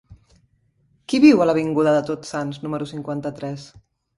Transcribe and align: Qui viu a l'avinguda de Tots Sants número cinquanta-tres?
Qui 1.13 1.19
viu 1.27 1.43
a 1.45 1.47
l'avinguda 1.49 1.93
de 1.97 2.01
Tots 2.09 2.35
Sants 2.35 2.61
número 2.65 2.89
cinquanta-tres? 2.97 3.69